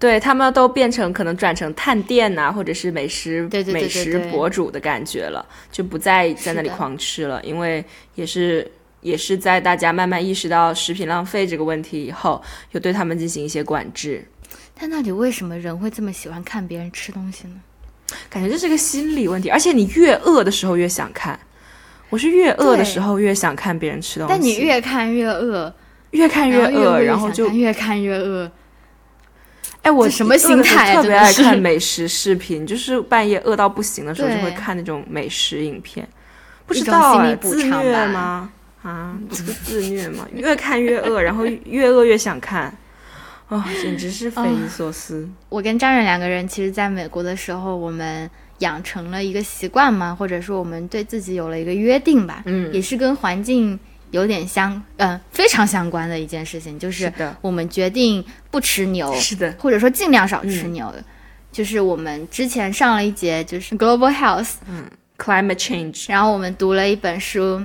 [0.00, 7.84] 对他们都变成可能转成探店呐、或者是美食美食博主的感觉了，就不再在那里狂吃了，因为
[8.14, 8.68] 也是
[9.02, 14.26] 也是在大家慢慢意识到食品浪费这个问题以后，有对他们进行一些管制。
[14.74, 17.56] 但到底为什么人会这么喜欢看别人吃东西呢？
[18.30, 21.38] 感觉这是个心理问题，而且你越饿的时候越想看。
[22.08, 25.72] 我是越饿的时候越想看别人吃东西，但你越看越饿，
[26.12, 28.50] 越看然后饿，越然后就越看越饿。
[29.82, 36.06] 哎，我什么心态啊特别爱看美食视频，就是半夜饿到不行的时候就会看那种美食影片。
[36.66, 38.50] 不知道哎心理补自虐吗？
[38.82, 40.26] 啊，不 是自虐吗？
[40.34, 42.72] 越看越饿，然后越饿越想看，
[43.48, 45.28] 啊、简直是匪夷所思。
[45.48, 53.78] 我跟张远两个人，其实在美国的时候，我们养成了一个习惯嘛，或者说我们对自己有了一个约定吧，嗯也是跟环境
[54.10, 60.72] 有点相，嗯、非常相关的一件事情，就是我们决定不吃牛，是的，或者说尽量少吃嗯。
[60.72, 60.94] 牛。
[61.52, 67.60] 就是我们之前上了一节就是 Global Health，climate change，然后我们读了一本书，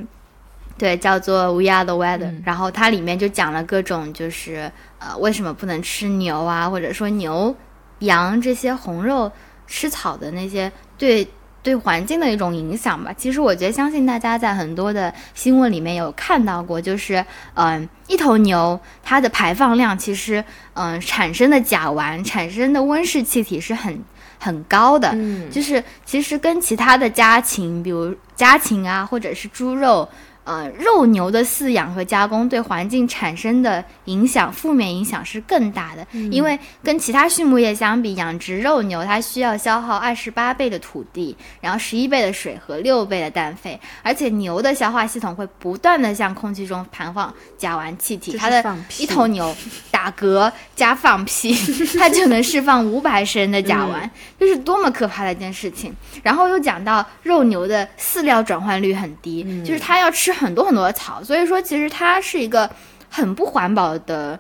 [0.75, 7.55] 对，叫做《We Are the Weather》，然嗯后它里面就讲了各种就是呃为什么不能吃牛啊，或者说牛、
[7.99, 9.31] 羊这些红肉
[9.67, 11.27] 吃草的那些对
[11.65, 13.11] 对环境的一种影响吧。
[13.17, 17.25] 其实我觉得，相信大家在很多的新闻里面有看到过，就是
[17.55, 23.99] 嗯、一头牛它的排放量其实嗯、产生的甲烷、产生的温室气体是很
[24.37, 25.09] 很高的。
[25.13, 30.07] 嗯，就是其实跟其他的家禽，比如家禽啊，或者是猪肉，
[30.45, 36.07] 呃，肉牛的饲养和加工对环境产生的影响，负面影响是更大的。
[36.31, 48.63] 因为跟其他畜牧业相比，养殖肉牛它需要消耗二十八倍的土地，然后十一倍的水和六倍的氮肥，而且牛的消化系统会不断的向空气中排放甲烷气体，它的
[48.99, 49.53] 一头牛
[50.05, 51.55] 打嗝加放屁，
[51.97, 54.07] 它就能释放五百升的甲烷，
[54.39, 55.91] 这是多么可怕的一件事情。
[56.21, 62.69] 然后又讲到肉牛的饲料转换率很低，就是它要吃很多很多的草，所以说其实它是一个
[63.09, 64.39] 很不环保的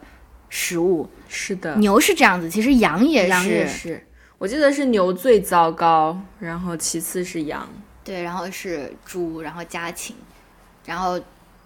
[0.49, 1.09] 食物。
[1.27, 4.07] 是的，牛是这样子，其实羊也是，羊也是。
[4.37, 7.67] 我记得是牛最糟糕，然后其次是羊，
[8.03, 10.15] 对，然后是猪，然后家禽，
[10.85, 11.19] 然后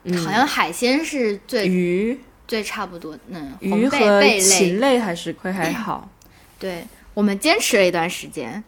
[0.04, 0.18] 嗯。
[0.24, 2.18] 好像海鲜是最、鱼、
[2.50, 6.10] 最差不多，嗯，鱼和贝禽类，还是会还好。
[6.58, 6.84] 对
[7.14, 8.64] 我们坚持了一段时间，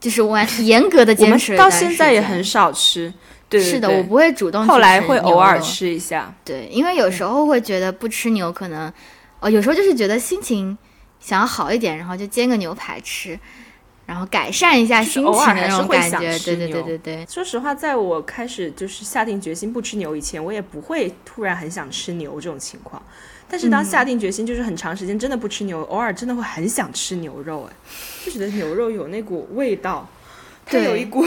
[0.00, 1.70] 就是完严格的坚持到。
[1.70, 3.14] 现在也很少吃，
[3.48, 6.34] 对对是的，我不会主动去后来吃会偶尔吃一下。
[6.44, 8.92] 对，因为有时候会觉得不吃牛可能，
[9.38, 10.76] 哦，有时候就是觉得心情
[11.20, 13.38] 想要好一点，然后就煎个牛排吃，
[14.06, 16.30] 然后改善一下就是心情的那还是会种感觉。
[16.30, 23.02] 想吃对对对牛对对，说实话，在我开始就是下定决心不吃牛以前，我也不会突然很想吃牛这种情况。
[23.48, 27.76] 但是当嗯下定决心，就是很长时间真的不吃牛，偶尔真的会很想吃牛肉，哎，
[28.24, 30.08] 就觉得牛肉有那股味道，
[30.64, 31.24] 它有一股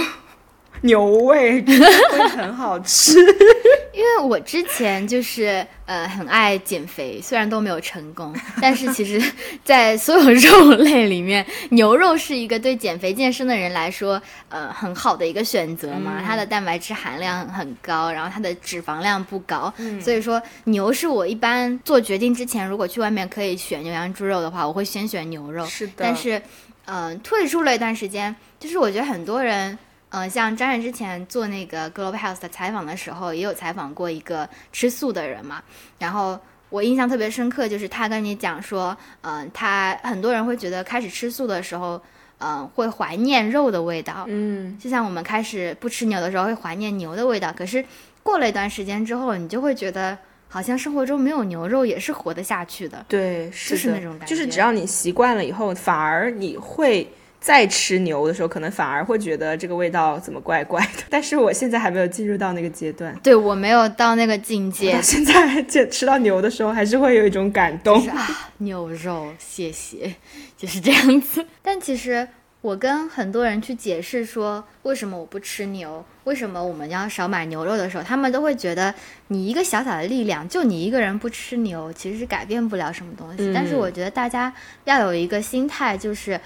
[0.81, 3.19] 牛味，会很好吃。
[3.93, 9.19] 因为我之前就是呃很爱减肥，虽然都没有成功， 但是其实，
[9.63, 16.17] 在所有肉类里面，牛肉是一个对减肥健身的人来说呃很好的一个选择嘛。
[16.19, 25.65] 嗯它的蛋白质含量很高，然后它的脂肪量不高，嗯所以说牛是我一般做决定之前，如果去外面可以选牛羊猪肉的话，我会先选牛肉。
[25.65, 26.41] 是的，但是，
[26.85, 29.77] 嗯、退出了一段时间，就是我觉得很多人，
[30.25, 35.61] 嗯、像张冉之前做那个 Global Health 的采访的时候，也有采访过一个吃素的人嘛。
[35.99, 36.39] 然后
[36.69, 42.01] 我印象特别深刻，就是他跟你讲说，嗯、他很多人会觉得开始吃素的时候，
[42.39, 44.25] 嗯，会怀念肉的味道。
[44.27, 47.83] 嗯，就像我们开始不吃牛的时候会怀念牛的味道，可是
[48.23, 53.05] 过了一段时间之后，你就会觉得好像生活中没有牛肉也是活得下去的。
[53.07, 54.27] 对，就是那种感觉。
[54.27, 57.07] 就是只要你习惯了以后，反而你会。
[57.47, 61.03] 再吃牛的时候，可能反而会觉得这个味道怎么怪怪的。
[61.09, 65.01] 但是我现在还没有进入到那个阶段，对我没有到那个境界。
[65.01, 70.13] 现在见吃到牛的时候，还是会有一种感动啊，牛肉，谢谢，
[70.57, 71.45] 就是这样子。
[71.63, 72.27] 但其实
[72.59, 78.93] 我跟很多人去解释说，为什么我不吃牛，为什么我们要少买牛肉的时候，他们都会觉得
[79.29, 83.53] 你一个小小的力量，就你一个人不吃牛，其实是改变不了什么东西。
[83.53, 86.37] 但是我觉得大家要有一个心态，就是。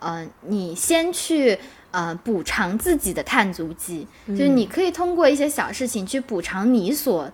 [0.00, 1.56] 呃，你先去
[1.92, 7.30] 呃补偿自己的碳足迹，就是你可以通过一些小事情去补偿你所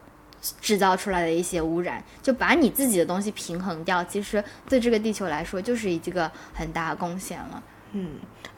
[0.60, 4.04] 制造出来的一些污染，就把你自己的东西平衡掉。
[4.04, 7.62] 其实对这个地球来说，就是一个很大的贡献了。
[7.96, 8.08] 嗯。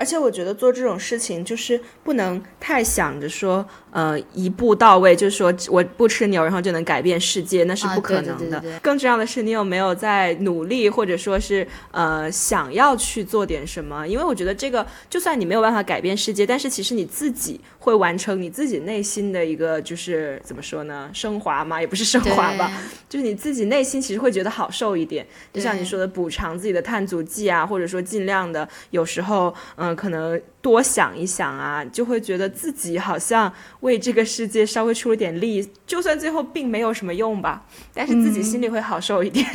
[0.00, 8.62] 而且我觉得做这种事情就是不能太想着说，呃，一步到位，就是说我不吃牛，然后就能改变世界，那是不可能的。
[8.80, 14.06] 更重要的是，你有没有在努力，或者说是呃想要去做点什么？
[14.06, 21.10] 因为我觉得这个，就算你没有办法改变世界，但是其实你自己会完成你自己内心的一个，就是怎么说呢？
[21.12, 22.70] 升华嘛，也不是升华吧，
[23.08, 25.26] 就是你自己内心其实会觉得好受一点。
[25.52, 29.88] 就像你说的，补偿自己的碳足迹啊，或者说尽量的，有时候嗯。
[29.88, 37.64] 嗯，可能多想一想啊，就会觉得自己好像为这个世界稍微出了点力，就算最后并没有什么用吧，
[37.94, 39.46] 但是自己心里会好受一点，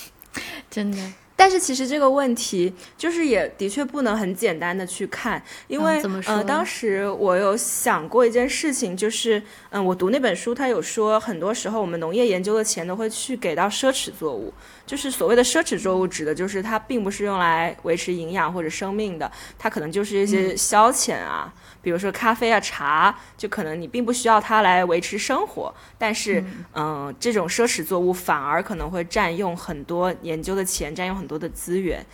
[0.70, 0.98] 真的。
[1.36, 14.52] 但是其实这个问题就是也的确不能很简单的去看，因为呃，当时我有想过一件事情，就是嗯，我读那本书，他有说很多时候我们农业研究的钱都会去给到奢侈作物。
[14.90, 26.42] 就是所谓的奢侈作物，指的就是它并不是用来维持营养或者生命的，它可能就是一些消遣啊，比如说咖啡啊、茶，就可能你并不需要它来维持生活，但是，
[26.74, 32.04] 嗯，这种奢侈作物反而可能会占用很多研究的钱，占用很多的资源。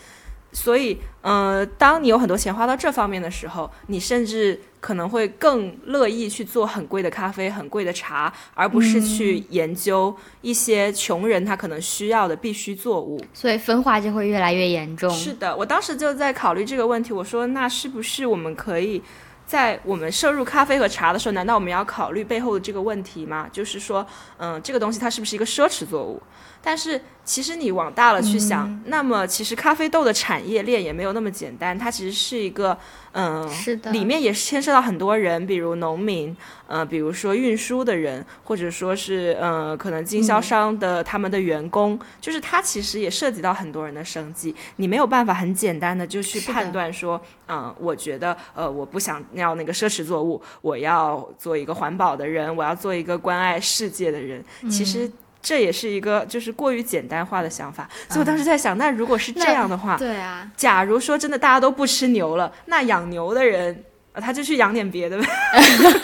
[0.58, 13.20] 所以，呃，当你有很多钱花到这方面的时候，你甚至可能会更乐意去做很贵的咖啡、很贵的茶，而不是去研究一些穷人他可能需要的必须作物。
[13.34, 15.10] 所以分化就会越来越严重。
[15.10, 17.12] 是的，我当时就在考虑这个问题。
[17.12, 19.02] 我说，那是不是我们可以
[19.44, 23.46] 在我们摄入咖啡和茶的时候，难道我们要考虑背后的这个问题吗？
[23.52, 24.06] 就是说，
[24.38, 26.22] 嗯，这个东西它是不是一个奢侈作物？
[26.66, 32.76] 但是其实你往大了去想，那么其实咖啡豆的产业链也没有那么简单，它其实是一个，
[33.12, 36.36] 嗯，是的，里面也是牵涉到很多人，比如农民，
[36.66, 55.08] 呃，比如说运输的人，或者说是，呃，可能经销商的他们的员工，就是它其实也涉及到很多人的生计，你没有办法很简单的就去判断说，嗯，我觉得，呃，我不想要那个奢侈作物，我要做一个环保的人，我要做一个关爱世界的人，其实。
[55.46, 63.84] 这也是一个就是过于简单化的想法，所以我当时在想，那如果是这样的话，对啊，假如说真的大家都不吃牛了，那养牛的人，
[64.14, 65.24] 他就去养点别的呗。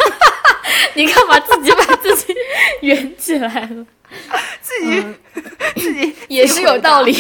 [0.95, 2.33] 你干嘛自己把自己
[2.87, 3.85] 圆起来了？
[4.61, 5.05] 自己
[5.75, 7.13] 自己也是有道理，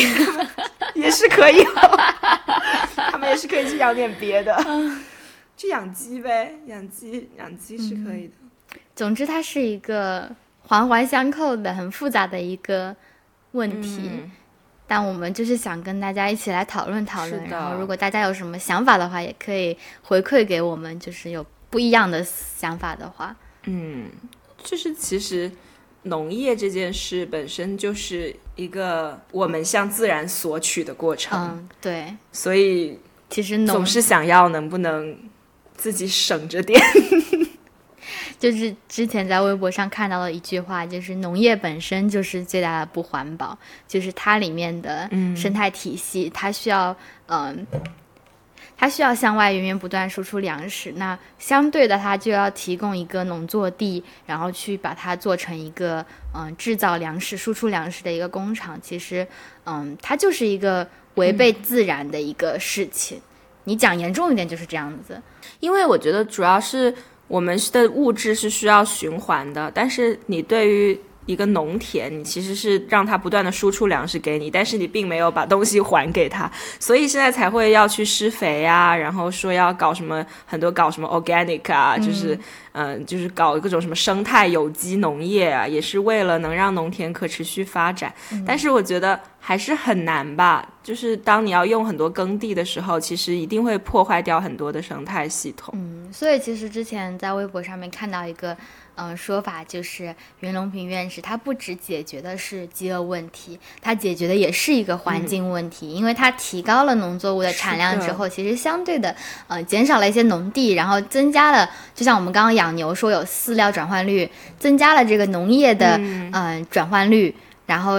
[0.95, 1.67] 也是可以，
[2.95, 4.65] 他们也是可以去养点别的，
[5.57, 8.79] 去养鸡呗，养鸡养鸡是可以的。
[8.95, 10.31] 总之，它是一个。
[10.67, 12.95] 环环相扣的很复杂的一个
[13.53, 14.11] 问题，
[14.87, 17.45] 但我们就是想跟大家一起来讨论讨论。
[17.49, 20.99] 然后，如果大家有什么想法的话，也可以回馈给我们。
[20.99, 23.35] 就是有不一样的想法的话，
[23.65, 24.07] 嗯，
[24.63, 25.51] 就是其实
[26.03, 31.39] 农业这件事本身就是一个我们向自然索取的过程。
[31.39, 32.15] 嗯，对。
[32.31, 32.99] 所以
[33.29, 35.19] 其实总是想要能不能
[35.77, 36.81] 自己省着点。
[38.43, 46.97] 就是之前在微博上看到了一句话，就是农业本身就是最大的不环保，就是它里面的生态体系，它需要
[47.29, 47.65] 嗯，
[48.77, 58.77] 它需要向外源源不断输出粮食，那相对的它就要提供一个农作地，然后去把它做成一个嗯制造粮食、输出粮食的一个工厂。
[58.83, 59.25] 其实
[59.67, 60.85] 嗯，它就是一个
[61.15, 63.21] 违背自然的一个事情。
[63.63, 65.23] 你讲严重一点就是这样子，
[65.61, 66.93] 因为我觉得主要是。
[67.33, 82.39] 我们的物质是需要循环的，但是你对于一个农田，你其实是让它不断的输出粮食给你，但是你并没有把东西还给他， 所以现在才会要去施肥啊，然后说要搞什么很多搞什么 organic 啊，就是
[82.73, 88.13] 嗯，就是搞各种什么生态有机农业啊，也是为了能让农田可持续发展。
[88.47, 95.73] 但是我觉得还是很难吧，就是当你要用很多耕地的时候，其实一定会破坏掉很多的生态系统。
[95.77, 98.57] 嗯，所以其实之前在微博上面看到一个。
[98.95, 109.17] 嗯，说法就是袁隆平院士，他不只解决的是饥饿问题，他解决的也是一个环境问题，因为他提高了农作物的产量之后，其实相对的，
[109.49, 117.35] 呃，减少了一些农地，然后增加了，就像我们刚刚养牛说有饲料转换率，增加了这个农业的嗯转换率，
[117.65, 117.97] 然后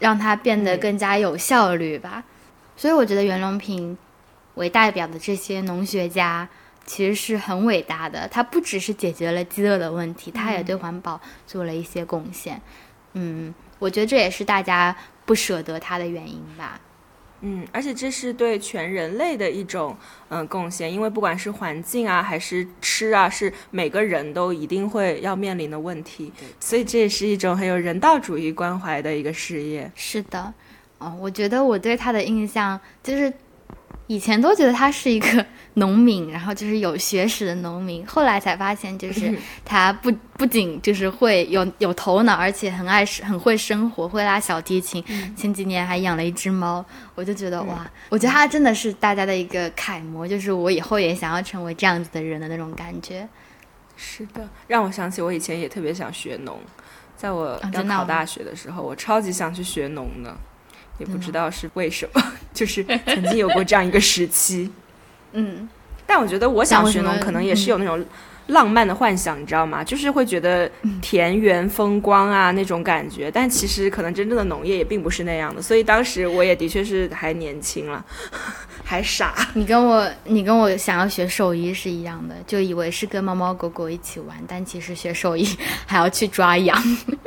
[0.00, 2.24] 让它变得更加有效率吧。
[2.76, 3.96] 所以我觉得袁隆平
[4.54, 6.48] 为代表的这些农学家。
[6.84, 12.60] 其实是很伟大的，它不只是解决了饥饿的问题，它也对环保做了一些贡献。
[13.14, 16.80] 嗯，我觉得这也是大家不舍得它的原因吧。
[17.44, 19.96] 嗯，而且这是对全人类的一种
[20.28, 26.32] 嗯贡献，因为不管是环境啊，还是吃啊，是每个人都一定会要面临的问题。
[26.60, 29.90] 所以这也是一种很有人道主义关怀的一个事业。
[29.96, 30.54] 是的，
[30.98, 33.32] 哦，我觉得我对他的印象就是
[34.06, 35.44] 以前都觉得他是一个。
[35.76, 39.34] 农民，然后就是有学识的农民，后来才发现，就是
[39.64, 45.02] 他不不仅就是会有有头脑，而且很爱很会生活，会拉小提琴。
[45.34, 46.84] 前几年还养了一只猫，
[47.14, 53.26] 我就觉得哇，我觉得他真的是大家的一个楷模，就是我以后也想要成为这样子的人的那种感觉。
[53.96, 56.60] 是的，让我想起我以前也特别想学农，
[57.16, 60.36] 在我要考大学的时候，我超级想去学农的，
[61.02, 62.22] 也不知道是为什么，
[62.54, 64.70] 就是曾经有过这样一个时期。
[65.34, 65.68] 嗯，
[66.06, 68.04] 但我觉得我想学农，可能也是有那种
[68.48, 69.82] 浪漫的幻想，你知道吗？
[69.82, 75.62] 就是会觉得田园风光啊那种感觉，但其实可能真正的农业也并不是那样的。
[75.62, 78.04] 所以当时我也的确是还年轻了，
[78.92, 79.34] 还傻。
[79.56, 85.48] 你跟我，你跟我想要学兽医是一样的，就以为是跟猫猫狗狗一起玩，但其实学兽医
[85.86, 86.78] 还要去抓羊。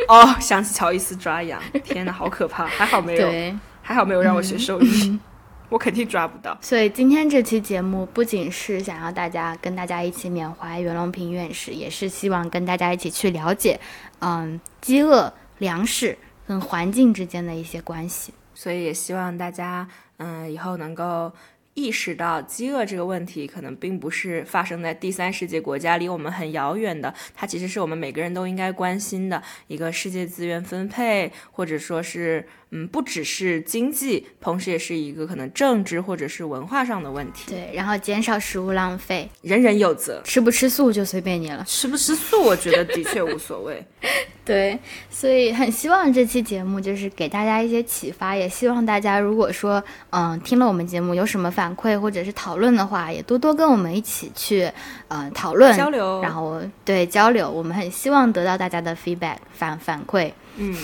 [0.08, 2.68] 哦，想起乔伊斯抓羊，天哪，好可怕！
[2.78, 5.20] 还好没有，还好没有让我学兽医。
[5.70, 13.80] 我肯定抓不到，所以今天这期节目不仅是想要大家跟大家一起缅怀袁隆平院士，也是希望跟大家一起去了解，
[14.20, 16.16] 嗯，饥饿、粮食
[16.48, 18.32] 跟环境之间的一些关系。
[18.54, 19.88] 所以也希望大家，
[20.18, 21.32] 嗯，以后能够。
[21.76, 37.46] 意识到饥饿这个问题可能并不是发生在第三世界国家，离我们很遥远的，它其实是我们每个人都应该关心的一个世界资源分配，或者说是，嗯，不只是经济，同时也是一个可能政治或者是文化上的问题。
[37.48, 43.82] 对，然后减少食物浪费，人人有责，吃不吃素就随便你了，吃不吃素，我觉得的确无所谓。
[44.44, 44.78] 对，
[45.10, 54.70] 所以很希望这期节目就是给大家一些启发，也希望大家如果说，嗯，听了我们节目有什么反馈或者是讨论的话，也多多跟我们一起去，
[55.08, 60.32] 嗯，讨论交流，然后对交流，我们很希望得到大家的 feedback 反反馈。
[60.58, 60.78] 嗯，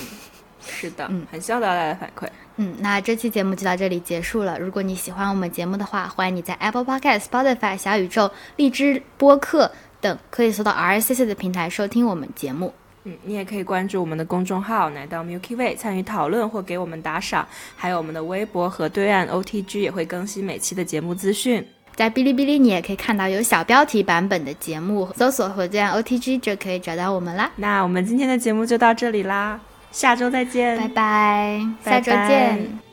[0.65, 2.27] 是的，嗯，很希望得到大家的反馈。
[2.57, 4.59] 嗯，那这期节目就到这里结束了。
[4.59, 12.73] 如果你喜欢我们节目的话，欢迎你在 Apple Podcast、Spotify、小宇宙、荔枝播客等可以搜到 RCC 的平台收听我们节目。
[13.03, 21.65] 嗯，你也可以关注我们的公众号“奶到 Milky Way” 参与讨论或给我们打赏，还有我们的微博和对岸 OTG 也会更新每期的节目资讯。
[21.95, 27.49] 在哔哩哔哩，你也可以看到有小标题版本的节目，搜索“和对岸 OTG” 就可以找到我们啦。
[27.55, 29.59] 那我们今天的节目就到这里啦，
[29.91, 32.90] 下周再见，拜拜，下周见。